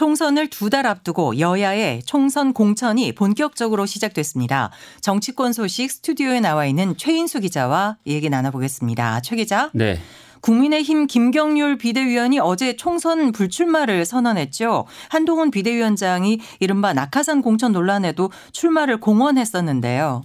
총선을 0.00 0.48
두 0.48 0.70
달 0.70 0.86
앞두고 0.86 1.38
여야의 1.40 2.02
총선 2.06 2.54
공천이 2.54 3.12
본격적으로 3.12 3.84
시작됐습니다. 3.84 4.70
정치권 5.02 5.52
소식 5.52 5.90
스튜디오에 5.90 6.40
나와 6.40 6.64
있는 6.64 6.96
최인수 6.96 7.40
기자와 7.40 7.98
얘기 8.06 8.30
나눠보겠습니다. 8.30 9.20
최 9.20 9.36
기자. 9.36 9.68
네. 9.74 9.98
국민의힘 10.40 11.06
김경률 11.06 11.76
비대위원이 11.76 12.38
어제 12.38 12.76
총선 12.76 13.30
불출마를 13.32 14.06
선언했죠. 14.06 14.86
한동훈 15.10 15.50
비대위원장이 15.50 16.40
이른바 16.60 16.94
낙하산 16.94 17.42
공천 17.42 17.72
논란에도 17.72 18.30
출마를 18.52 19.00
공언했었는데요. 19.00 20.22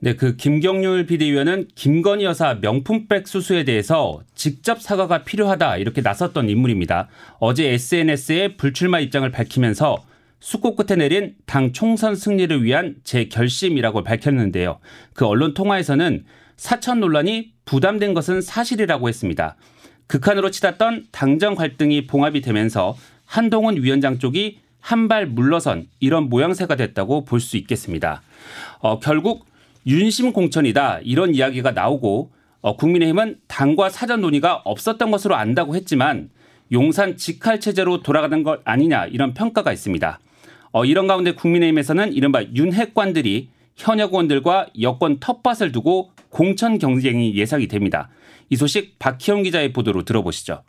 네, 0.00 0.14
그 0.14 0.36
김경률 0.36 1.06
비대위원은 1.06 1.68
김건희 1.74 2.24
여사 2.24 2.54
명품백 2.60 3.26
수수에 3.26 3.64
대해서 3.64 4.20
직접 4.34 4.80
사과가 4.80 5.24
필요하다 5.24 5.78
이렇게 5.78 6.02
나섰던 6.02 6.48
인물입니다. 6.48 7.08
어제 7.40 7.70
SNS에 7.70 8.56
불출마 8.56 9.00
입장을 9.00 9.28
밝히면서 9.32 10.04
수고 10.38 10.76
끝에 10.76 10.96
내린 10.96 11.34
당 11.46 11.72
총선 11.72 12.14
승리를 12.14 12.62
위한 12.62 12.94
제 13.02 13.24
결심이라고 13.24 14.04
밝혔는데요. 14.04 14.78
그 15.14 15.26
언론 15.26 15.52
통화에서는 15.52 16.24
사천 16.56 17.00
논란이 17.00 17.54
부담된 17.64 18.14
것은 18.14 18.40
사실이라고 18.40 19.08
했습니다. 19.08 19.56
극한으로 20.06 20.52
치닫던 20.52 21.06
당정 21.10 21.56
갈등이 21.56 22.06
봉합이 22.06 22.40
되면서 22.40 22.96
한동훈 23.24 23.82
위원장 23.82 24.18
쪽이 24.20 24.60
한 24.80 25.08
발 25.08 25.26
물러선 25.26 25.88
이런 26.00 26.28
모양새가 26.28 26.76
됐다고 26.76 27.24
볼 27.24 27.40
수 27.40 27.56
있겠습니다. 27.56 28.22
어, 28.78 29.00
결국 29.00 29.47
윤심 29.88 30.34
공천이다 30.34 31.00
이런 31.02 31.34
이야기가 31.34 31.70
나오고 31.70 32.30
어, 32.60 32.76
국민의힘은 32.76 33.38
당과 33.46 33.88
사전 33.88 34.20
논의가 34.20 34.56
없었던 34.66 35.10
것으로 35.10 35.34
안다고 35.34 35.74
했지만 35.76 36.28
용산 36.70 37.16
직할 37.16 37.58
체제로 37.58 38.02
돌아가는 38.02 38.42
것 38.42 38.60
아니냐 38.64 39.06
이런 39.06 39.32
평가가 39.32 39.72
있습니다. 39.72 40.20
어, 40.72 40.84
이런 40.84 41.06
가운데 41.06 41.32
국민의힘에서는 41.32 42.12
이른바 42.12 42.42
윤핵관들이 42.42 43.48
현역 43.76 44.12
의원들과 44.12 44.68
여권 44.82 45.20
텃밭을 45.20 45.72
두고 45.72 46.10
공천 46.28 46.76
경쟁이 46.78 47.34
예상이 47.34 47.66
됩니다. 47.66 48.10
이 48.50 48.56
소식 48.56 48.98
박희영 48.98 49.44
기자의 49.44 49.72
보도로 49.72 50.04
들어보시죠. 50.04 50.62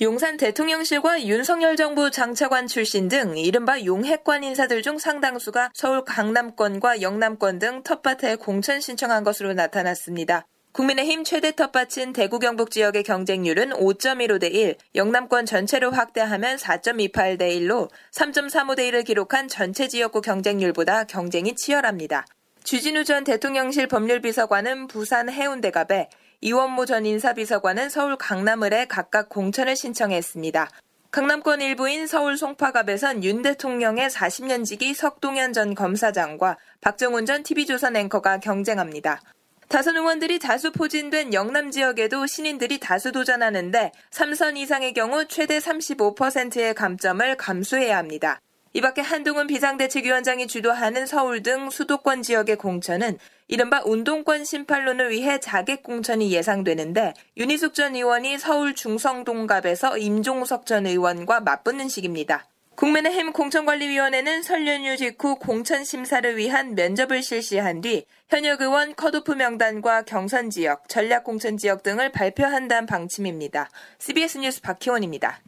용산 0.00 0.36
대통령실과 0.36 1.22
윤석열 1.22 1.76
정부 1.76 2.10
장차관 2.10 2.66
출신 2.66 3.06
등 3.06 3.38
이른바 3.38 3.80
용핵관 3.84 4.42
인사들 4.42 4.82
중 4.82 4.98
상당수가 4.98 5.70
서울 5.72 6.04
강남권과 6.04 7.00
영남권 7.00 7.60
등 7.60 7.84
텃밭에 7.84 8.34
공천 8.36 8.80
신청한 8.80 9.22
것으로 9.22 9.52
나타났습니다. 9.52 10.48
국민의힘 10.72 11.22
최대 11.22 11.52
텃밭인 11.52 12.12
대구 12.12 12.40
경북 12.40 12.72
지역의 12.72 13.04
경쟁률은 13.04 13.70
5.15 13.70 14.40
대 14.40 14.48
1, 14.48 14.74
영남권 14.96 15.46
전체로 15.46 15.92
확대하면 15.92 16.56
4.28 16.56 17.38
대 17.38 17.48
1로 17.60 17.88
3.35 18.10 18.74
대 18.74 18.90
1을 18.90 19.04
기록한 19.04 19.46
전체 19.46 19.86
지역구 19.86 20.22
경쟁률보다 20.22 21.04
경쟁이 21.04 21.54
치열합니다. 21.54 22.26
주진우 22.64 23.04
전 23.04 23.22
대통령실 23.22 23.86
법률비서관은 23.86 24.88
부산 24.88 25.28
해운대갑에 25.28 26.08
이원모 26.40 26.86
전 26.86 27.06
인사비서관은 27.06 27.88
서울 27.88 28.16
강남을에 28.16 28.86
각각 28.86 29.28
공천을 29.28 29.76
신청했습니다. 29.76 30.70
강남권 31.10 31.60
일부인 31.60 32.06
서울 32.06 32.36
송파갑에선 32.36 33.22
윤 33.22 33.42
대통령의 33.42 34.10
40년 34.10 34.64
지기 34.64 34.94
석동현 34.94 35.52
전 35.52 35.74
검사장과 35.74 36.56
박정훈 36.80 37.24
전 37.24 37.42
TV조선 37.42 37.94
앵커가 37.94 38.38
경쟁합니다. 38.38 39.20
다선 39.68 39.96
의원들이 39.96 40.38
다수 40.38 40.72
포진된 40.72 41.32
영남 41.32 41.70
지역에도 41.70 42.26
신인들이 42.26 42.78
다수 42.80 43.12
도전하는데 43.12 43.92
3선 44.10 44.56
이상의 44.56 44.92
경우 44.92 45.26
최대 45.26 45.58
35%의 45.58 46.74
감점을 46.74 47.36
감수해야 47.36 47.96
합니다. 47.96 48.40
이 48.76 48.80
밖에 48.80 49.02
한동훈 49.02 49.46
비상대책위원장이 49.46 50.48
주도하는 50.48 51.06
서울 51.06 51.44
등 51.44 51.70
수도권 51.70 52.22
지역의 52.22 52.56
공천은 52.56 53.18
이른바 53.46 53.80
운동권 53.84 54.44
심판론을 54.44 55.10
위해 55.10 55.38
자객 55.38 55.84
공천이 55.84 56.32
예상되는데 56.32 57.14
윤희숙 57.36 57.74
전 57.74 57.94
의원이 57.94 58.36
서울 58.38 58.74
중성동갑에서 58.74 59.96
임종석 59.96 60.66
전 60.66 60.86
의원과 60.86 61.42
맞붙는 61.42 61.88
식입니다. 61.88 62.48
국민의힘 62.74 63.32
공천관리위원회는 63.32 64.42
설 64.42 64.66
연휴 64.66 64.96
직후 64.96 65.36
공천 65.36 65.84
심사를 65.84 66.36
위한 66.36 66.74
면접을 66.74 67.22
실시한 67.22 67.80
뒤 67.80 68.04
현역 68.28 68.60
의원 68.60 68.96
컷오프 68.96 69.30
명단과 69.30 70.02
경선 70.02 70.50
지역, 70.50 70.88
전략 70.88 71.22
공천 71.22 71.56
지역 71.56 71.84
등을 71.84 72.10
발표한다는 72.10 72.86
방침입니다. 72.86 73.70
CBS 74.00 74.38
뉴스 74.38 74.60
박희원입니다. 74.62 75.38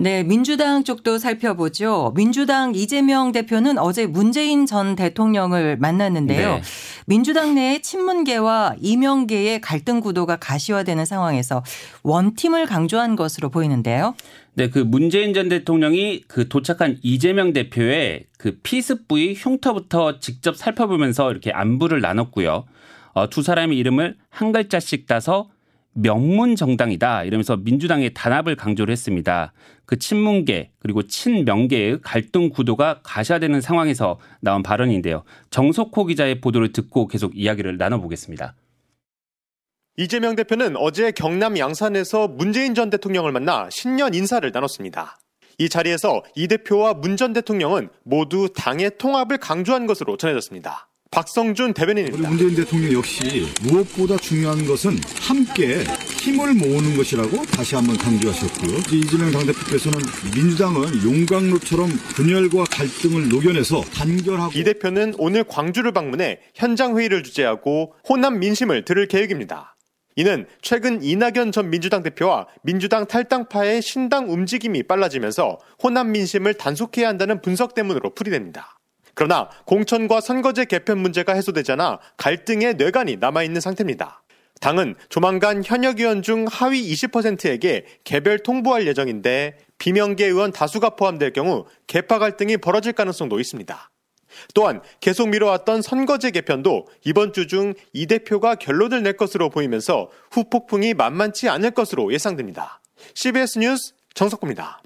네, 0.00 0.22
민주당 0.22 0.82
쪽도 0.82 1.18
살펴보죠. 1.18 2.14
민주당 2.16 2.74
이재명 2.74 3.32
대표는 3.32 3.76
어제 3.76 4.06
문재인 4.06 4.64
전 4.64 4.96
대통령을 4.96 5.76
만났는데요. 5.76 6.54
네. 6.54 6.62
민주당 7.04 7.54
내의 7.54 7.82
친문계와 7.82 8.76
이명계의 8.80 9.60
갈등 9.60 10.00
구도가 10.00 10.36
가시화되는 10.36 11.04
상황에서 11.04 11.62
원팀을 12.02 12.64
강조한 12.64 13.14
것으로 13.14 13.50
보이는데요. 13.50 14.14
네, 14.54 14.70
그 14.70 14.78
문재인 14.78 15.34
전 15.34 15.50
대통령이 15.50 16.22
그 16.26 16.48
도착한 16.48 16.96
이재명 17.02 17.52
대표의 17.52 18.24
그 18.38 18.58
피습 18.62 19.06
부위 19.06 19.34
흉터부터 19.36 20.18
직접 20.18 20.56
살펴보면서 20.56 21.30
이렇게 21.30 21.50
안부를 21.50 22.00
나눴고요. 22.00 22.64
어, 23.12 23.28
두 23.28 23.42
사람의 23.42 23.76
이름을 23.76 24.16
한 24.30 24.52
글자씩 24.52 25.06
따서 25.06 25.50
명문 25.92 26.56
정당이다 26.56 27.24
이러면서 27.24 27.56
민주당의 27.56 28.14
단합을 28.14 28.56
강조를 28.56 28.92
했습니다. 28.92 29.52
그 29.86 29.98
친문계 29.98 30.70
그리고 30.78 31.02
친명계의 31.02 32.00
갈등 32.02 32.50
구도가 32.50 33.00
가시화되는 33.02 33.60
상황에서 33.60 34.18
나온 34.40 34.62
발언인데요. 34.62 35.24
정석호 35.50 36.06
기자의 36.06 36.40
보도를 36.40 36.72
듣고 36.72 37.08
계속 37.08 37.36
이야기를 37.36 37.76
나눠보겠습니다. 37.76 38.54
이재명 39.96 40.36
대표는 40.36 40.76
어제 40.76 41.10
경남 41.10 41.58
양산에서 41.58 42.28
문재인 42.28 42.74
전 42.74 42.88
대통령을 42.90 43.32
만나 43.32 43.68
신년 43.70 44.14
인사를 44.14 44.48
나눴습니다. 44.50 45.18
이 45.58 45.68
자리에서 45.68 46.22
이 46.36 46.48
대표와 46.48 46.94
문 46.94 47.16
전 47.16 47.32
대통령은 47.34 47.90
모두 48.04 48.48
당의 48.56 48.92
통합을 48.96 49.38
강조한 49.38 49.86
것으로 49.86 50.16
전해졌습니다. 50.16 50.89
박성준 51.12 51.74
대변인입니다. 51.74 52.18
우리 52.18 52.28
문재인 52.28 52.54
대통령 52.54 52.92
역시 52.92 53.44
무엇보다 53.62 54.16
중요한 54.18 54.64
것은 54.64 54.96
함께 55.20 55.82
힘을 56.22 56.54
모으는 56.54 56.96
것이라고 56.96 57.44
다시 57.46 57.74
한번 57.74 57.96
강조하셨고요. 57.96 58.78
이재명 58.92 59.32
당대표께서는 59.32 59.98
민주당은 60.36 61.02
용광로처럼 61.02 61.88
분열과 62.14 62.62
갈등을 62.70 63.28
녹여내서 63.28 63.80
단결하고 63.92 64.52
이 64.54 64.62
대표는 64.62 65.14
오늘 65.18 65.42
광주를 65.42 65.90
방문해 65.90 66.38
현장 66.54 66.96
회의를 66.96 67.24
주재하고 67.24 67.94
호남 68.08 68.38
민심을 68.38 68.84
들을 68.84 69.08
계획입니다. 69.08 69.76
이는 70.14 70.46
최근 70.62 71.02
이낙연 71.02 71.50
전 71.50 71.70
민주당 71.70 72.04
대표와 72.04 72.46
민주당 72.62 73.08
탈당파의 73.08 73.82
신당 73.82 74.30
움직임이 74.30 74.84
빨라지면서 74.84 75.58
호남 75.82 76.12
민심을 76.12 76.54
단속해야 76.54 77.08
한다는 77.08 77.42
분석 77.42 77.74
때문으로 77.74 78.14
풀이됩니다. 78.14 78.79
그러나 79.20 79.50
공천과 79.66 80.22
선거제 80.22 80.64
개편 80.64 80.96
문제가 80.96 81.34
해소되잖아 81.34 81.98
갈등의 82.16 82.76
뇌관이 82.76 83.16
남아있는 83.16 83.60
상태입니다. 83.60 84.22
당은 84.62 84.94
조만간 85.10 85.62
현역 85.62 86.00
의원 86.00 86.22
중 86.22 86.46
하위 86.48 86.90
20%에게 86.90 87.84
개별 88.04 88.38
통보할 88.38 88.86
예정인데 88.86 89.58
비명계 89.76 90.24
의원 90.24 90.52
다수가 90.52 90.96
포함될 90.96 91.34
경우 91.34 91.66
개파 91.86 92.18
갈등이 92.18 92.56
벌어질 92.56 92.94
가능성도 92.94 93.38
있습니다. 93.38 93.90
또한 94.54 94.80
계속 95.02 95.28
미뤄왔던 95.28 95.82
선거제 95.82 96.30
개편도 96.30 96.86
이번 97.04 97.34
주 97.34 97.46
중 97.46 97.74
이 97.92 98.06
대표가 98.06 98.54
결론을 98.54 99.02
낼 99.02 99.18
것으로 99.18 99.50
보이면서 99.50 100.08
후폭풍이 100.30 100.94
만만치 100.94 101.46
않을 101.50 101.72
것으로 101.72 102.10
예상됩니다. 102.10 102.80
CBS 103.12 103.58
뉴스 103.58 103.92
정석구입니다. 104.14 104.79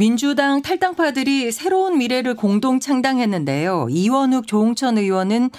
민주당 0.00 0.62
탈당파들이 0.62 1.52
새로운 1.52 1.98
미래를 1.98 2.34
공동 2.34 2.80
창당했는데요. 2.80 3.88
이원욱 3.90 4.46
조홍천 4.46 4.96
의원은 4.96 5.50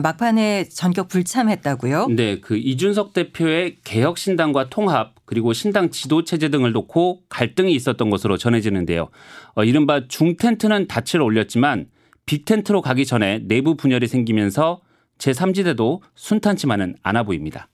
막판에 0.00 0.68
전격 0.68 1.08
불참했다고요? 1.08 2.06
네, 2.10 2.38
그 2.38 2.56
이준석 2.56 3.12
대표의 3.12 3.78
개혁 3.82 4.16
신당과 4.16 4.70
통합 4.70 5.16
그리고 5.24 5.52
신당 5.52 5.90
지도 5.90 6.22
체제 6.22 6.48
등을 6.48 6.70
놓고 6.70 7.22
갈등이 7.28 7.74
있었던 7.74 8.08
것으로 8.08 8.36
전해지는데요. 8.36 9.08
어, 9.56 9.64
이른바 9.64 10.06
중 10.06 10.36
텐트는 10.36 10.86
닻을 10.86 11.20
올렸지만 11.20 11.86
빅 12.24 12.44
텐트로 12.44 12.82
가기 12.82 13.04
전에 13.04 13.40
내부 13.48 13.74
분열이 13.74 14.06
생기면서 14.06 14.80
제3지대도 15.18 16.02
순탄치만은 16.14 16.94
않아 17.02 17.24
보입니다. 17.24 17.66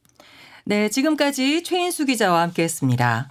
네, 0.65 0.89
지금까지 0.89 1.63
최인수 1.65 2.07
기자와 2.07 2.41
함께했습니다. 2.41 3.29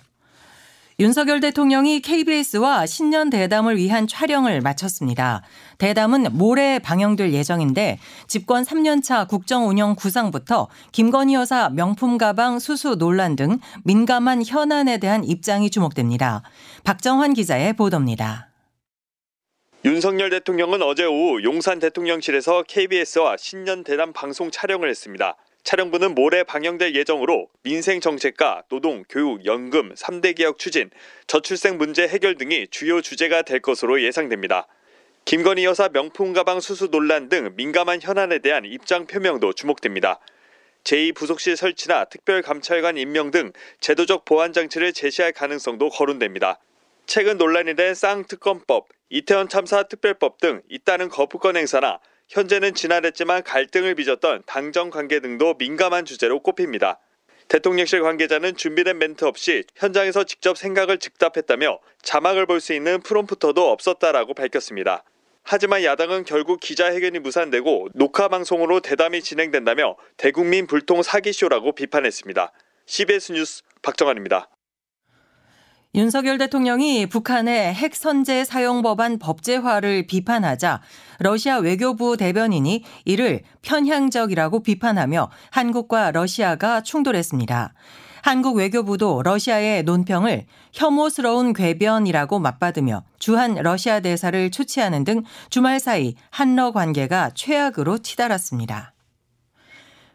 윤석열 1.03 1.41
대통령이 1.41 1.99
KBS와 1.99 2.85
신년 2.85 3.29
대담을 3.29 3.75
위한 3.75 4.07
촬영을 4.07 4.61
마쳤습니다. 4.61 5.41
대담은 5.77 6.27
모레 6.31 6.79
방영될 6.79 7.33
예정인데 7.33 7.99
집권 8.27 8.63
3년차 8.63 9.27
국정 9.27 9.67
운영 9.67 9.95
구상부터 9.95 10.69
김건희 10.93 11.33
여사 11.33 11.67
명품 11.67 12.17
가방 12.17 12.57
수수 12.57 12.95
논란 12.95 13.35
등 13.35 13.57
민감한 13.83 14.45
현안에 14.45 14.97
대한 14.97 15.25
입장이 15.25 15.71
주목됩니다. 15.71 16.41
박정환 16.85 17.33
기자의 17.33 17.73
보도입니다. 17.73 18.47
윤석열 19.83 20.29
대통령은 20.29 20.81
어제 20.83 21.03
오후 21.03 21.43
용산 21.43 21.79
대통령실에서 21.79 22.63
KBS와 22.65 23.35
신년 23.35 23.83
대담 23.83 24.13
방송 24.13 24.49
촬영을 24.51 24.89
했습니다. 24.89 25.35
촬영부는 25.63 26.13
모레 26.13 26.43
방영될 26.43 26.93
예정으로 26.93 27.47
민생 27.63 28.01
정책과 28.01 28.63
노동, 28.67 29.05
교육, 29.07 29.45
연금, 29.45 29.93
3대 29.93 30.35
개혁 30.35 30.59
추진, 30.59 30.89
저출생 31.25 31.77
문제 31.77 32.05
해결 32.05 32.35
등이 32.35 32.67
주요 32.69 33.01
주제가 33.01 33.43
될 33.43 33.61
것으로 33.61 34.01
예상됩니다. 34.01 34.67
김건희 35.23 35.63
여사 35.63 35.87
명품 35.87 36.33
가방 36.33 36.59
수수 36.59 36.91
논란 36.91 37.29
등 37.29 37.53
민감한 37.55 38.01
현안에 38.01 38.39
대한 38.39 38.65
입장 38.65 39.07
표명도 39.07 39.53
주목됩니다. 39.53 40.19
제2부속실 40.83 41.55
설치나 41.55 42.05
특별감찰관 42.05 42.97
임명 42.97 43.31
등 43.31 43.53
제도적 43.79 44.25
보안 44.25 44.51
장치를 44.51 44.91
제시할 44.91 45.31
가능성도 45.31 45.87
거론됩니다. 45.89 46.59
최근 47.05 47.37
논란이 47.37 47.75
된 47.75 47.95
쌍특검법, 47.95 48.89
이태원 49.09 49.47
참사 49.47 49.83
특별법 49.83 50.41
등 50.41 50.61
잇따른 50.67 51.07
거부권 51.07 51.55
행사나 51.55 51.99
현재는 52.29 52.73
지난했지만 52.73 53.43
갈등을 53.43 53.95
빚었던 53.95 54.43
당정 54.45 54.89
관계 54.89 55.19
등도 55.19 55.55
민감한 55.55 56.05
주제로 56.05 56.39
꼽힙니다. 56.41 56.99
대통령실 57.47 58.01
관계자는 58.01 58.55
준비된 58.55 58.97
멘트 58.97 59.25
없이 59.25 59.63
현장에서 59.75 60.23
직접 60.23 60.57
생각을 60.57 60.97
즉답했다며 60.97 61.79
자막을 62.01 62.45
볼 62.45 62.59
수 62.59 62.73
있는 62.73 63.01
프롬프터도 63.01 63.69
없었다라고 63.71 64.33
밝혔습니다. 64.33 65.03
하지만 65.43 65.83
야당은 65.83 66.23
결국 66.23 66.61
기자회견이 66.61 67.19
무산되고 67.19 67.89
녹화 67.95 68.29
방송으로 68.29 68.79
대담이 68.79 69.21
진행된다며 69.21 69.97
대국민 70.15 70.67
불통 70.67 71.03
사기쇼라고 71.03 71.73
비판했습니다. 71.73 72.53
CBS 72.85 73.33
뉴스 73.33 73.63
박정환입니다. 73.81 74.49
윤석열 75.95 76.39
대통령이 76.39 77.05
북한의 77.05 77.71
핵 77.75 77.93
선제 77.93 78.45
사용 78.45 78.81
법안 78.81 79.19
법제화를 79.19 80.07
비판하자 80.07 80.81
러시아 81.19 81.57
외교부 81.59 82.17
대변인이 82.17 82.83
이를 83.05 83.41
편향적이라고 83.61 84.63
비판하며 84.63 85.29
한국과 85.51 86.09
러시아가 86.09 86.81
충돌했습니다. 86.81 87.75
한국 88.23 88.55
외교부도 88.55 89.21
러시아의 89.21 89.83
논평을 89.83 90.45
혐오스러운 90.71 91.53
궤변이라고 91.53 92.39
맞받으며 92.39 93.03
주한 93.19 93.53
러시아 93.53 93.99
대사를 93.99 94.49
초치하는 94.49 95.03
등 95.03 95.21
주말 95.51 95.79
사이 95.79 96.15
한러 96.31 96.71
관계가 96.71 97.31
최악으로 97.35 97.99
치달았습니다. 97.99 98.92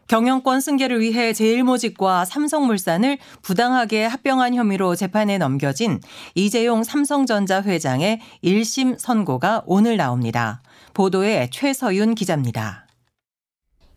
경영권 0.09 0.59
승계를 0.59 1.01
위해 1.01 1.33
제일모직과 1.33 2.25
삼성물산을 2.25 3.19
부당하게 3.43 4.05
합병한 4.05 4.55
혐의로 4.55 4.95
재판에 4.95 5.37
넘겨진 5.37 6.01
이재용 6.33 6.83
삼성전자 6.83 7.61
회장의 7.61 8.19
1심 8.43 8.97
선고가 8.97 9.61
오늘 9.67 9.97
나옵니다. 9.97 10.63
보도에 10.95 11.51
최서윤 11.51 12.15
기자입니다. 12.15 12.87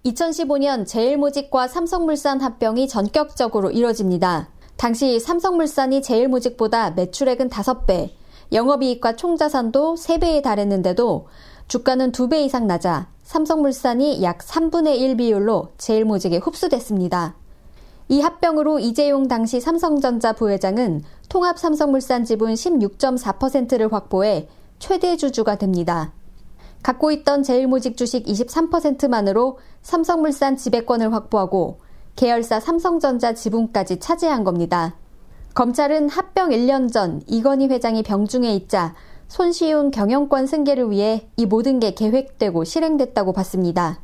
2015년 0.04 0.86
제일모직과 0.86 1.66
삼성물산 1.68 2.42
합병이 2.42 2.88
전격적으로 2.88 3.70
이뤄집니다. 3.70 4.50
당시 4.76 5.18
삼성물산이 5.18 6.02
제일모직보다 6.02 6.90
매출액은 6.90 7.48
5배, 7.48 8.10
영업이익과 8.52 9.16
총자산도 9.16 9.94
3배에 9.94 10.42
달했는데도 10.42 11.28
주가는 11.72 12.12
2배 12.12 12.44
이상 12.44 12.66
낮아 12.66 13.06
삼성물산이 13.22 14.22
약 14.22 14.40
3분의 14.40 14.98
1 14.98 15.16
비율로 15.16 15.68
제일모직에 15.78 16.36
흡수됐습니다. 16.36 17.34
이 18.10 18.20
합병으로 18.20 18.78
이재용 18.78 19.26
당시 19.26 19.58
삼성전자 19.58 20.34
부회장은 20.34 21.02
통합 21.30 21.58
삼성물산 21.58 22.26
지분 22.26 22.52
16.4%를 22.52 23.90
확보해 23.90 24.50
최대 24.80 25.16
주주가 25.16 25.56
됩니다. 25.56 26.12
갖고 26.82 27.10
있던 27.10 27.42
제일모직 27.42 27.96
주식 27.96 28.26
23%만으로 28.26 29.58
삼성물산 29.80 30.58
지배권을 30.58 31.14
확보하고 31.14 31.80
계열사 32.16 32.60
삼성전자 32.60 33.32
지분까지 33.32 33.98
차지한 33.98 34.44
겁니다. 34.44 34.96
검찰은 35.54 36.10
합병 36.10 36.50
1년 36.50 36.92
전 36.92 37.22
이건희 37.26 37.68
회장이 37.68 38.02
병중에 38.02 38.54
있자 38.56 38.94
손쉬운 39.32 39.90
경영권 39.90 40.46
승계를 40.46 40.90
위해 40.90 41.26
이 41.38 41.46
모든 41.46 41.80
게 41.80 41.94
계획되고 41.94 42.64
실행됐다고 42.64 43.32
봤습니다. 43.32 43.98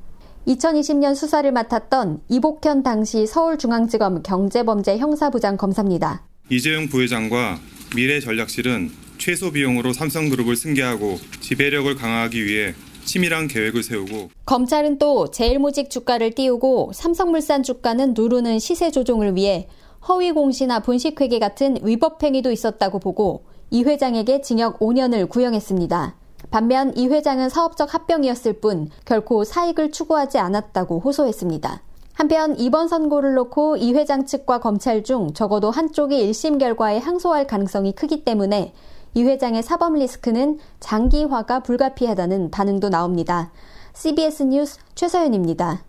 2020년 0.47 1.15
수사를 1.15 1.53
맡았던 1.53 2.23
이복현 2.31 2.83
당시 2.83 3.27
서울중앙지검 3.27 4.23
경제범죄 4.23 4.97
형사부장 4.97 5.59
검사입니다. 5.59 6.25
이재용 6.49 6.89
부회장과 6.89 7.59
미래전략실은 7.95 8.91
최소 9.19 9.53
비용으로 9.53 9.93
삼성그룹을 9.93 10.57
승계하고 10.57 11.19
지배력을 11.41 11.95
강화하기 11.95 12.47
위해 12.47 12.73
치밀한 13.05 13.49
계획을 13.49 13.83
세우고 13.83 14.31
검찰은 14.47 14.97
또 14.97 15.31
제일모직 15.31 15.91
주가를 15.91 16.31
띄우고 16.31 16.93
삼성물산 16.95 17.63
주가는 17.63 18.15
누르는 18.17 18.61
시세 18.61 18.91
조종을 18.91 19.37
위해 19.37 19.69
허위 20.09 20.33
공시나 20.33 20.81
분식회계 20.81 21.39
같은 21.39 21.77
위법 21.83 22.23
행위도 22.23 22.51
있었다고 22.51 22.99
보고 22.99 23.45
이 23.71 23.85
회장에게 23.85 24.41
징역 24.41 24.79
5년을 24.79 25.29
구형했습니다. 25.29 26.15
반면 26.51 26.97
이 26.97 27.09
회장은 27.09 27.49
사업적 27.49 27.93
합병이었을 27.93 28.61
뿐 28.61 28.89
결코 29.05 29.45
사익을 29.45 29.93
추구하지 29.93 30.39
않았다고 30.39 31.01
호소했습니다. 31.01 31.83
한편 32.15 32.59
이번 32.59 32.89
선고를 32.89 33.35
놓고 33.35 33.77
이 33.77 33.93
회장 33.93 34.27
측과 34.27 34.61
검찰 34.61 35.05
중 35.05 35.33
적어도 35.35 35.71
한쪽이 35.71 36.31
1심 36.31 36.59
결과에 36.59 36.99
항소할 36.99 37.47
가능성이 37.47 37.93
크기 37.93 38.25
때문에 38.25 38.73
이 39.15 39.23
회장의 39.23 39.63
사법 39.63 39.95
리스크는 39.95 40.59
장기화가 40.81 41.61
불가피하다는 41.61 42.51
반응도 42.51 42.89
나옵니다. 42.89 43.53
CBS 43.95 44.45
뉴스 44.45 44.79
최서연입니다. 44.95 45.88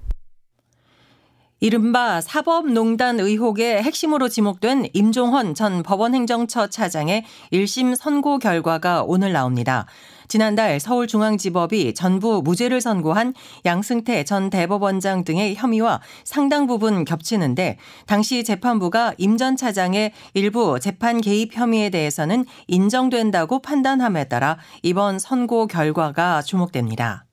이른바 1.62 2.22
사법농단 2.22 3.20
의혹의 3.20 3.84
핵심으로 3.84 4.30
지목된 4.30 4.88
임종헌 4.94 5.56
전 5.56 5.84
법원행정처 5.84 6.68
차장의 6.68 7.26
1심 7.52 7.96
선고 7.98 8.40
결과가 8.40 9.04
오늘 9.04 9.34
나옵니다. 9.34 9.86
지난달 10.30 10.80
서울중앙지법이 10.80 11.96
전부 11.96 12.42
무죄를 12.44 12.80
선고한 12.80 13.34
양승태 13.66 14.24
전 14.24 14.50
대법원장 14.50 15.26
등의 15.26 15.56
혐의와 15.56 16.00
상당 16.24 16.66
부분 16.68 17.04
겹치는데 17.04 17.78
당시 18.06 18.44
재판부가 18.44 19.14
임 19.18 19.40
전 19.40 19.56
차장의 19.56 20.12
일부 20.34 20.80
재판 20.82 21.22
개입 21.22 21.56
혐의에 21.56 21.90
대해서는 21.90 22.46
인정된다고 22.68 23.62
판단함에 23.62 24.26
따라 24.26 24.58
이번 24.84 25.18
선고 25.18 25.66
결과가 25.66 26.42
주목됩니다. 26.42 27.29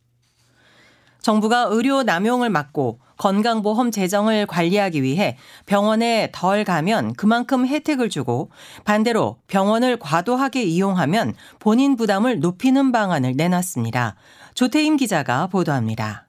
정부가 1.27 1.63
의료 1.71 2.05
남용을 2.05 2.51
막고 2.51 3.01
건강보험 3.17 3.91
재정을 3.91 4.47
관리하기 4.47 5.03
위해 5.03 5.37
병원에 5.67 6.31
덜 6.31 6.63
가면 6.63 7.15
그만큼 7.15 7.67
혜택을 7.67 8.11
주고 8.11 8.51
반대로 8.85 9.39
병원을 9.49 9.99
과도하게 9.99 10.63
이용하면 10.63 11.35
본인 11.59 11.97
부담을 11.97 12.39
높이는 12.39 12.93
방안을 12.93 13.33
내놨습니다. 13.37 14.15
조태임 14.55 14.97
기자가 14.97 15.49
보도합니다. 15.49 16.29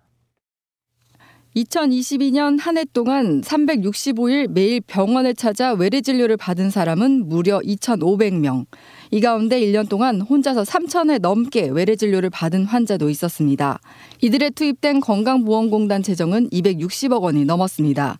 2022년 1.56 2.60
한 2.60 2.78
해 2.78 2.86
동안 2.92 3.42
365일 3.42 4.48
매일 4.48 4.82
병원을 4.82 5.36
찾아 5.36 5.74
외래 5.74 6.02
진료를 6.02 6.38
받은 6.38 6.72
사람은 6.72 7.30
무려 7.30 7.60
2,500명. 7.60 8.66
이 9.12 9.22
가운데 9.22 9.60
1년 9.62 9.88
동안 9.88 10.22
혼자서 10.22 10.64
3천회 10.64 11.20
넘게 11.20 11.70
외래 11.70 11.96
진료를 11.96 12.30
받은 12.30 12.66
환자도 12.66 13.10
있었습니다. 13.10 13.80
이들의 14.22 14.52
투입된 14.52 15.00
건강보험공단 15.00 16.04
재정은 16.04 16.50
260억 16.50 17.22
원이 17.22 17.46
넘었습니다. 17.46 18.20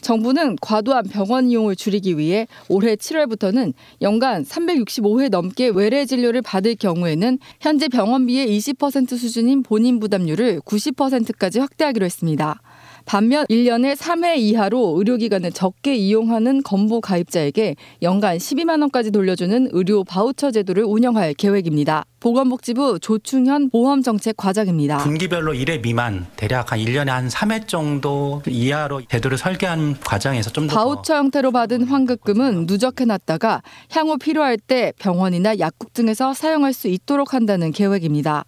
정부는 0.00 0.56
과도한 0.60 1.04
병원 1.04 1.48
이용을 1.50 1.76
줄이기 1.76 2.18
위해 2.18 2.46
올해 2.68 2.94
7월부터는 2.94 3.72
연간 4.02 4.44
365회 4.44 5.30
넘게 5.30 5.68
외래 5.68 6.04
진료를 6.04 6.42
받을 6.42 6.74
경우에는 6.76 7.38
현재 7.60 7.88
병원비의 7.88 8.46
20% 8.58 9.16
수준인 9.16 9.62
본인 9.62 9.98
부담률을 9.98 10.60
90%까지 10.60 11.58
확대하기로 11.58 12.04
했습니다. 12.04 12.60
반면 13.06 13.44
1년에 13.46 13.96
3회 13.96 14.38
이하로 14.38 14.94
의료기관을 14.98 15.52
적게 15.52 15.94
이용하는 15.94 16.62
건보 16.62 17.00
가입자에게 17.00 17.76
연간 18.02 18.38
12만 18.38 18.80
원까지 18.80 19.10
돌려주는 19.10 19.68
의료 19.72 20.04
바우처 20.04 20.50
제도를 20.50 20.84
운영할 20.84 21.34
계획입니다. 21.34 22.04
보건복지부 22.20 22.98
조충현 23.00 23.68
보험정책 23.70 24.36
과장입니다. 24.38 24.98
분기별로 24.98 25.52
1회 25.52 25.82
미만 25.82 26.26
대략 26.36 26.72
한 26.72 26.78
1년에 26.78 27.08
한 27.08 27.28
3회 27.28 27.68
정도 27.68 28.42
이하로 28.48 29.02
제도를 29.10 29.36
설계한 29.36 30.00
과정에서 30.00 30.50
좀 30.50 30.64
더 30.66 30.74
바우처 30.76 31.16
형태로 31.16 31.52
받은 31.52 31.84
환급금은 31.84 32.64
누적해 32.66 33.04
놨다가 33.04 33.62
향후 33.90 34.16
필요할 34.16 34.56
때 34.56 34.94
병원이나 34.98 35.58
약국 35.58 35.92
등에서 35.92 36.32
사용할 36.32 36.72
수 36.72 36.88
있도록 36.88 37.34
한다는 37.34 37.70
계획입니다. 37.70 38.46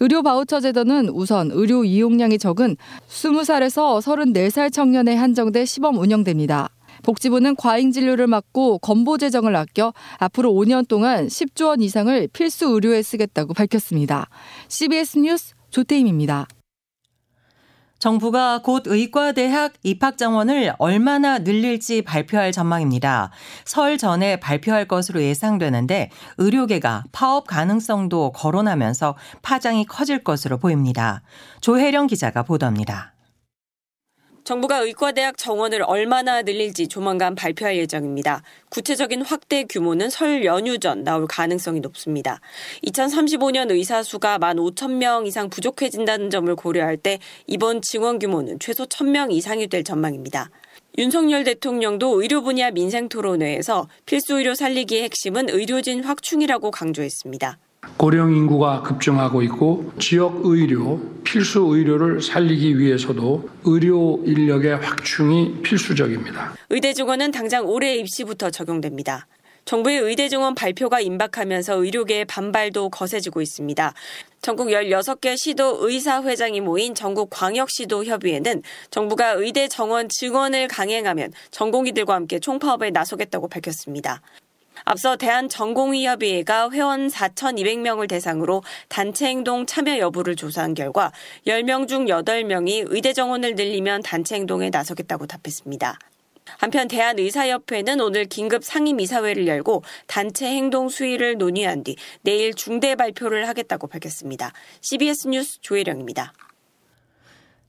의료 0.00 0.22
바우처 0.22 0.60
제도는 0.60 1.08
우선 1.08 1.50
의료 1.52 1.84
이용량이 1.84 2.38
적은 2.38 2.76
20살에서 3.08 4.00
34살 4.00 4.72
청년에 4.72 5.14
한정돼 5.14 5.64
시범 5.64 5.98
운영됩니다. 5.98 6.68
복지부는 7.02 7.56
과잉 7.56 7.92
진료를 7.92 8.26
막고 8.26 8.78
건보 8.78 9.18
재정을 9.18 9.54
아껴 9.56 9.92
앞으로 10.18 10.52
5년 10.52 10.86
동안 10.88 11.26
10조 11.26 11.68
원 11.68 11.80
이상을 11.80 12.28
필수 12.32 12.66
의료에 12.66 13.02
쓰겠다고 13.02 13.54
밝혔습니다. 13.54 14.28
CBS 14.68 15.18
뉴스 15.18 15.54
조태임입니다. 15.70 16.46
정부가 17.98 18.62
곧 18.62 18.84
의과대학 18.86 19.74
입학 19.82 20.18
정원을 20.18 20.74
얼마나 20.78 21.38
늘릴지 21.38 22.02
발표할 22.02 22.52
전망입니다. 22.52 23.30
설 23.64 23.98
전에 23.98 24.38
발표할 24.40 24.86
것으로 24.86 25.22
예상되는데 25.22 26.10
의료계가 26.38 27.04
파업 27.12 27.46
가능성도 27.46 28.32
거론하면서 28.32 29.16
파장이 29.42 29.86
커질 29.86 30.22
것으로 30.22 30.58
보입니다. 30.58 31.22
조혜령 31.60 32.06
기자가 32.06 32.44
보도합니다. 32.44 33.14
정부가 34.48 34.78
의과대학 34.78 35.36
정원을 35.36 35.82
얼마나 35.82 36.40
늘릴지 36.40 36.88
조만간 36.88 37.34
발표할 37.34 37.76
예정입니다. 37.76 38.42
구체적인 38.70 39.20
확대 39.20 39.64
규모는 39.64 40.08
설 40.08 40.42
연휴 40.46 40.78
전 40.78 41.04
나올 41.04 41.26
가능성이 41.26 41.80
높습니다. 41.80 42.40
2035년 42.82 43.70
의사 43.70 44.02
수가 44.02 44.38
1만 44.38 44.56
5천 44.56 44.92
명 44.92 45.26
이상 45.26 45.50
부족해진다는 45.50 46.30
점을 46.30 46.56
고려할 46.56 46.96
때 46.96 47.18
이번 47.46 47.82
증원 47.82 48.18
규모는 48.18 48.58
최소 48.58 48.86
1천 48.86 49.10
명 49.10 49.30
이상이 49.30 49.66
될 49.66 49.84
전망입니다. 49.84 50.48
윤석열 50.96 51.44
대통령도 51.44 52.22
의료 52.22 52.40
분야 52.40 52.70
민생 52.70 53.10
토론회에서 53.10 53.86
필수 54.06 54.38
의료 54.38 54.54
살리기의 54.54 55.02
핵심은 55.02 55.50
의료진 55.50 56.02
확충이라고 56.04 56.70
강조했습니다. 56.70 57.58
고령 57.96 58.34
인구가 58.34 58.82
급증하고 58.82 59.42
있고 59.42 59.92
지역 59.98 60.44
의료, 60.44 61.00
필수 61.24 61.60
의료를 61.60 62.22
살리기 62.22 62.78
위해서도 62.78 63.48
의료 63.64 64.22
인력의 64.24 64.76
확충이 64.76 65.60
필수적입니다. 65.62 66.54
의대 66.70 66.92
증원은 66.92 67.32
당장 67.32 67.66
올해 67.66 67.96
입시부터 67.96 68.50
적용됩니다. 68.50 69.26
정부의 69.64 69.98
의대 69.98 70.30
증원 70.30 70.54
발표가 70.54 70.98
임박하면서 71.00 71.84
의료계의 71.84 72.24
반발도 72.24 72.88
거세지고 72.88 73.42
있습니다. 73.42 73.92
전국 74.40 74.68
16개 74.68 75.36
시도 75.36 75.86
의사회장이 75.86 76.62
모인 76.62 76.94
전국 76.94 77.28
광역시도 77.28 78.06
협의회는 78.06 78.62
정부가 78.90 79.32
의대 79.32 79.68
정원 79.68 80.08
증원을 80.08 80.68
강행하면 80.68 81.32
전공의들과 81.50 82.14
함께 82.14 82.38
총파업에 82.38 82.92
나서겠다고 82.92 83.48
밝혔습니다. 83.48 84.22
앞서 84.90 85.16
대한전공의협의회가 85.16 86.70
회원 86.70 87.08
4,200명을 87.08 88.08
대상으로 88.08 88.62
단체 88.88 89.26
행동 89.26 89.66
참여 89.66 89.98
여부를 89.98 90.34
조사한 90.34 90.72
결과 90.72 91.12
10명 91.46 91.86
중 91.88 92.06
8명이 92.06 92.86
의대 92.88 93.12
정원을 93.12 93.54
늘리면 93.54 94.02
단체 94.02 94.36
행동에 94.36 94.70
나서겠다고 94.70 95.26
답했습니다. 95.26 95.98
한편 96.56 96.88
대한의사협회는 96.88 98.00
오늘 98.00 98.24
긴급 98.24 98.64
상임이사회를 98.64 99.46
열고 99.46 99.82
단체 100.06 100.46
행동 100.46 100.88
수위를 100.88 101.36
논의한 101.36 101.84
뒤 101.84 101.94
내일 102.22 102.54
중대 102.54 102.94
발표를 102.94 103.46
하겠다고 103.46 103.88
밝혔습니다. 103.88 104.54
CBS 104.80 105.28
뉴스 105.28 105.60
조혜령입니다. 105.60 106.32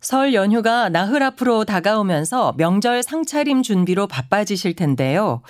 설 0.02 0.34
연휴가 0.34 0.88
나흘 0.88 1.22
앞으로 1.22 1.66
다가오면서 1.66 2.54
명절 2.58 3.04
상차림 3.04 3.64
준비로 3.64 4.08
바빠지실 4.08 4.76
텐데요. 4.76 5.42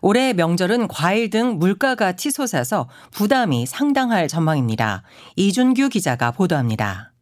올해 0.00 0.32
명절은 0.32 0.88
과일 0.88 1.30
등 1.30 1.58
물가가 1.58 2.16
치솟아서 2.16 2.88
부담이 3.12 3.66
상당할 3.66 4.26
전망입니다. 4.26 5.04
이준규 5.36 5.88
기자가 5.90 6.32
보도합니다. 6.32 7.12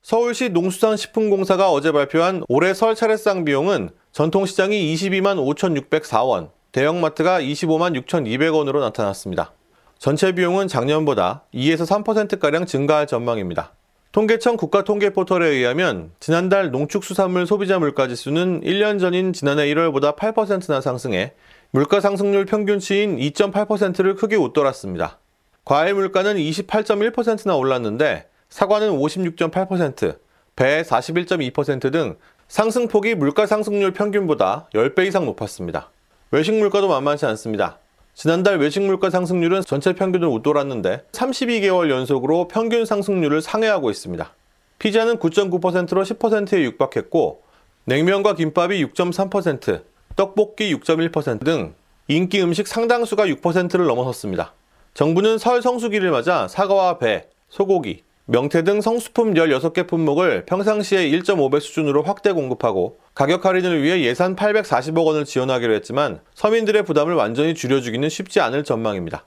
서울시 0.00 0.48
농수산식품공사가 0.48 1.70
어제 1.70 1.92
발표한 1.92 2.42
올해 2.48 2.72
설 2.72 2.94
차례상 2.94 3.44
비용은 3.44 3.90
전통시장이 4.12 4.94
22만 4.94 5.36
5,604원, 5.36 6.50
대형마트가 6.72 7.40
25만 7.40 8.00
6,200원으로 8.06 8.80
나타났습니다. 8.80 9.52
전체 9.98 10.32
비용은 10.32 10.68
작년보다 10.68 11.44
2에서 11.52 11.86
3%가량 11.86 12.64
증가할 12.64 13.06
전망입니다. 13.06 13.75
통계청 14.16 14.56
국가통계포털에 14.56 15.46
의하면 15.46 16.10
지난달 16.20 16.70
농축수산물 16.70 17.46
소비자 17.46 17.78
물가지수는 17.78 18.62
1년 18.62 18.98
전인 18.98 19.34
지난해 19.34 19.66
1월보다 19.66 20.16
8%나 20.16 20.80
상승해 20.80 21.34
물가 21.70 22.00
상승률 22.00 22.46
평균치인 22.46 23.18
2.8%를 23.18 24.14
크게 24.14 24.36
웃돌았습니다. 24.36 25.18
과일 25.66 25.92
물가는 25.92 26.34
28.1%나 26.34 27.56
올랐는데 27.56 28.30
사과는 28.48 28.88
56.8%, 28.92 30.16
배 30.56 30.80
41.2%등 30.80 32.16
상승폭이 32.48 33.16
물가 33.16 33.44
상승률 33.44 33.92
평균보다 33.92 34.70
10배 34.72 35.08
이상 35.08 35.26
높았습니다. 35.26 35.90
외식 36.30 36.54
물가도 36.54 36.88
만만치 36.88 37.26
않습니다. 37.26 37.80
지난달 38.16 38.58
외식 38.58 38.80
물가 38.80 39.10
상승률은 39.10 39.60
전체 39.60 39.92
평균을 39.92 40.26
웃돌았는데 40.28 41.04
32개월 41.12 41.90
연속으로 41.90 42.48
평균 42.48 42.86
상승률을 42.86 43.42
상회하고 43.42 43.90
있습니다. 43.90 44.32
피자는 44.78 45.18
9.9%로 45.18 46.02
10%에 46.02 46.62
육박했고 46.62 47.42
냉면과 47.84 48.34
김밥이 48.34 48.82
6.3%, 48.86 49.82
떡볶이 50.16 50.74
6.1%등 50.74 51.74
인기 52.08 52.40
음식 52.40 52.66
상당수가 52.66 53.26
6%를 53.26 53.84
넘어섰습니다. 53.84 54.54
정부는 54.94 55.36
설 55.36 55.60
성수기를 55.60 56.10
맞아 56.10 56.48
사과와 56.48 56.96
배, 56.96 57.28
소고기, 57.50 58.02
명태 58.28 58.64
등 58.64 58.80
성수품 58.80 59.34
16개 59.34 59.86
품목을 59.86 60.46
평상시에 60.46 61.08
1.5배 61.10 61.60
수준으로 61.60 62.02
확대 62.02 62.32
공급하고 62.32 62.98
가격 63.14 63.46
할인을 63.46 63.84
위해 63.84 64.00
예산 64.02 64.34
840억 64.34 65.06
원을 65.06 65.24
지원하기로 65.24 65.72
했지만 65.74 66.20
서민들의 66.34 66.82
부담을 66.82 67.14
완전히 67.14 67.54
줄여주기는 67.54 68.08
쉽지 68.08 68.40
않을 68.40 68.64
전망입니다. 68.64 69.24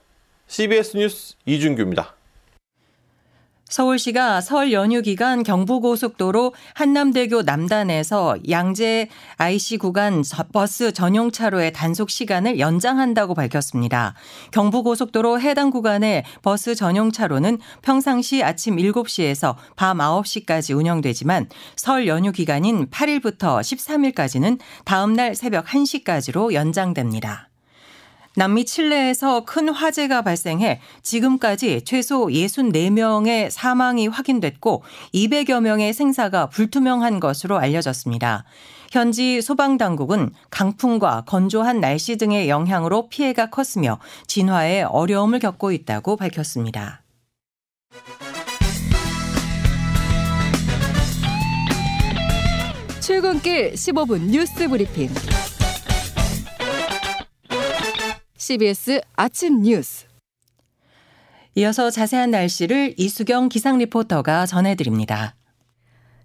CBS 0.48 0.98
뉴스 0.98 1.34
이준규입니다. 1.46 2.14
서울시가 3.70 4.40
설 4.40 4.72
연휴 4.72 5.00
기간 5.00 5.42
경부고속도로 5.42 6.54
한남대교 6.74 7.42
남단에서 7.42 8.36
양재 8.48 9.08
IC 9.36 9.78
구간 9.78 10.22
버스 10.52 10.92
전용 10.92 11.30
차로의 11.30 11.72
단속 11.72 12.10
시간을 12.10 12.58
연장한다고 12.58 13.34
밝혔습니다. 13.34 14.14
경부고속도로 14.50 15.40
해당 15.40 15.70
구간의 15.70 16.24
버스 16.42 16.74
전용 16.74 17.12
차로는 17.12 17.58
평상시 17.82 18.42
아침 18.42 18.76
7시에서 18.76 19.54
밤 19.76 19.98
9시까지 19.98 20.76
운영되지만 20.76 21.48
설 21.76 22.08
연휴 22.08 22.32
기간인 22.32 22.88
8일부터 22.90 23.60
13일까지는 23.60 24.58
다음날 24.84 25.36
새벽 25.36 25.66
1시까지로 25.66 26.52
연장됩니다. 26.52 27.49
남미 28.36 28.64
칠레에서 28.64 29.44
큰 29.44 29.68
화재가 29.68 30.22
발생해 30.22 30.80
지금까지 31.02 31.82
최소 31.84 32.26
64명의 32.26 33.50
사망이 33.50 34.06
확인됐고 34.06 34.84
200여 35.12 35.60
명의 35.60 35.92
생사가 35.92 36.46
불투명한 36.46 37.18
것으로 37.18 37.58
알려졌습니다. 37.58 38.44
현지 38.92 39.40
소방당국은 39.40 40.30
강풍과 40.50 41.24
건조한 41.26 41.80
날씨 41.80 42.16
등의 42.16 42.48
영향으로 42.48 43.08
피해가 43.08 43.50
컸으며 43.50 43.98
진화에 44.26 44.82
어려움을 44.82 45.38
겪고 45.38 45.72
있다고 45.72 46.16
밝혔습니다. 46.16 47.02
출근길 53.00 53.72
15분 53.72 54.30
뉴스 54.30 54.68
브리핑. 54.68 55.10
CBS 58.50 59.00
아침 59.14 59.62
뉴스. 59.62 60.06
이어서 61.54 61.88
자세한 61.88 62.32
날씨를 62.32 62.94
이수경 62.96 63.48
기상 63.48 63.78
리포터가 63.78 64.46
전해드립니다. 64.46 65.36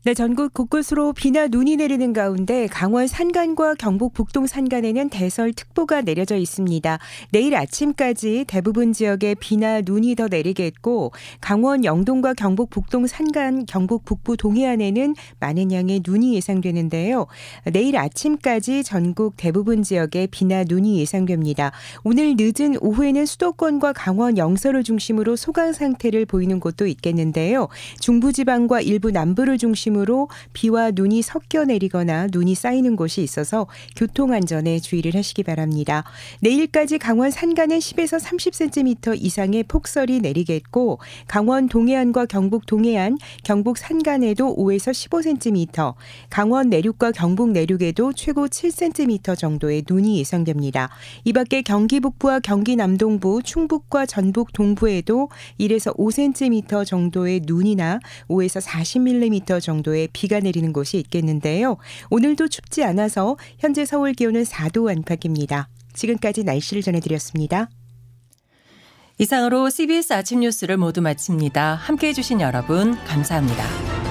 네, 0.05 0.13
전국 0.13 0.53
곳곳으로 0.53 1.13
비나 1.13 1.47
눈이 1.47 1.77
내리는 1.77 2.13
가운데 2.13 2.67
강원 2.67 3.07
산간과 3.07 3.73
경북 3.73 4.13
북동 4.13 4.45
산간에는 4.45 5.09
대설특보가 5.09 6.01
내려져 6.01 6.35
있습니다. 6.35 6.99
내일 7.31 7.55
아침까지 7.55 8.45
대부분 8.47 8.93
지역에 8.93 9.33
비나 9.33 9.81
눈이 9.81 10.13
더 10.13 10.27
내리겠고 10.27 11.11
강원 11.41 11.83
영동과 11.83 12.35
경북 12.35 12.69
북동 12.69 13.07
산간, 13.07 13.65
경북 13.65 14.05
북부 14.05 14.37
동해안에는 14.37 15.15
많은 15.39 15.71
양의 15.71 16.03
눈이 16.05 16.35
예상되는데요. 16.35 17.25
내일 17.73 17.97
아침까지 17.97 18.83
전국 18.83 19.33
대부분 19.37 19.81
지역에 19.81 20.27
비나 20.27 20.65
눈이 20.65 20.99
예상됩니다. 20.99 21.71
오늘 22.03 22.35
늦은 22.37 22.77
오후에는 22.79 23.25
수도권과 23.25 23.93
강원 23.93 24.37
영서를 24.37 24.83
중심으로 24.83 25.35
소강 25.35 25.73
상태를 25.73 26.27
보이는 26.27 26.59
곳도 26.59 26.85
있겠는데요. 26.85 27.69
중부지방과 28.01 28.81
일부 28.81 29.09
남부를 29.09 29.57
중심으로 29.57 29.94
중심으로 29.95 30.27
비와 30.53 30.91
눈이 30.91 31.21
섞여 31.21 31.63
내리거나 31.63 32.27
눈이 32.31 32.53
쌓이는 32.55 32.95
곳이 32.95 33.23
있어서 33.23 33.67
교통 33.95 34.33
안전에 34.33 34.79
주의를 34.79 35.15
하시기 35.15 35.43
바랍니다. 35.43 36.03
내일까지 36.41 36.97
강원 36.97 37.31
산간에 37.31 37.79
10에서 37.79 38.19
30cm 38.19 39.15
이상의 39.17 39.63
폭설이 39.63 40.19
내리겠고 40.19 40.99
강원 41.27 41.69
동해안과 41.69 42.25
경북 42.25 42.65
동해안, 42.65 43.17
경북 43.43 43.77
산간에도 43.77 44.55
5에서 44.55 44.91
15cm, 44.91 45.93
강원 46.29 46.69
내륙과 46.69 47.11
경북 47.11 47.51
내륙에도 47.51 48.11
최고 48.13 48.47
7cm 48.47 49.37
정도의 49.37 49.83
눈이 49.89 50.19
예상됩니다. 50.19 50.89
이 51.23 51.31
밖에 51.31 51.61
경기 51.61 51.99
북부와 51.99 52.39
경기 52.39 52.75
남동부, 52.75 53.41
충북과 53.43 54.05
전북 54.05 54.51
동부에도 54.53 55.29
1에서 55.59 55.95
5cm 55.97 56.85
정도의 56.85 57.41
눈이나 57.45 57.99
5에서 58.27 58.61
40mm 58.61 59.61
정도 59.61 59.84
정도의 59.85 60.09
비가 60.11 60.39
내리는 60.39 60.73
곳이 60.73 60.97
있겠는데요. 60.97 61.77
오늘도 62.09 62.47
춥지 62.47 62.83
않아서 62.83 63.37
현재 63.59 63.85
서울 63.85 64.13
기온은 64.13 64.43
4도 64.43 64.89
안팎입니다. 64.89 65.69
지금까지 65.93 66.43
날씨를 66.43 66.81
전해드렸습니다. 66.81 67.69
이상으로 69.17 69.69
CBS 69.69 70.13
아침 70.13 70.41
뉴스를 70.41 70.77
모두 70.77 71.01
마칩니다. 71.01 71.75
함께 71.75 72.07
해주신 72.07 72.41
여러분, 72.41 72.95
감사합니다. 73.05 74.04